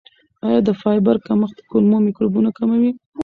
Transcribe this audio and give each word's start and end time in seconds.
آیا 0.47 0.59
د 0.67 0.69
فایبر 0.81 1.15
کمښت 1.27 1.55
د 1.57 1.61
کولمو 1.71 1.97
میکروبونه 2.07 2.49
کموي؟ 2.57 2.91